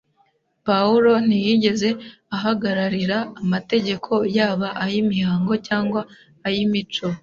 Pawulo 0.67 1.11
ntiyigeze 1.25 1.89
ahagararira 2.35 3.17
amategeko 3.41 4.11
yaba 4.37 4.67
ay’imihango 4.83 5.53
cyangwa 5.67 6.01
ay’imico 6.47 7.07